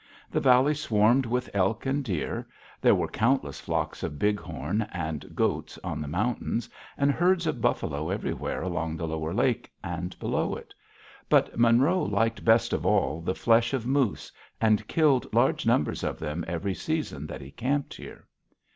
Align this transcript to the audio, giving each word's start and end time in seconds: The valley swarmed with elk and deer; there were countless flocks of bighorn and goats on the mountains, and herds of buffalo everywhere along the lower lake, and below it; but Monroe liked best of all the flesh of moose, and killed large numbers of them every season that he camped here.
The 0.31 0.39
valley 0.39 0.73
swarmed 0.73 1.27
with 1.27 1.51
elk 1.53 1.85
and 1.85 2.03
deer; 2.03 2.47
there 2.81 2.95
were 2.95 3.07
countless 3.07 3.59
flocks 3.59 4.01
of 4.01 4.17
bighorn 4.17 4.87
and 4.91 5.35
goats 5.35 5.77
on 5.83 6.01
the 6.01 6.07
mountains, 6.07 6.67
and 6.97 7.11
herds 7.11 7.45
of 7.45 7.61
buffalo 7.61 8.09
everywhere 8.09 8.63
along 8.63 8.97
the 8.97 9.07
lower 9.07 9.31
lake, 9.31 9.71
and 9.83 10.17
below 10.17 10.55
it; 10.55 10.73
but 11.29 11.55
Monroe 11.55 12.01
liked 12.01 12.43
best 12.43 12.73
of 12.73 12.83
all 12.83 13.21
the 13.21 13.35
flesh 13.35 13.75
of 13.75 13.85
moose, 13.85 14.31
and 14.59 14.87
killed 14.87 15.31
large 15.35 15.67
numbers 15.67 16.03
of 16.03 16.17
them 16.17 16.43
every 16.47 16.73
season 16.73 17.27
that 17.27 17.41
he 17.41 17.51
camped 17.51 17.93
here. 17.93 18.25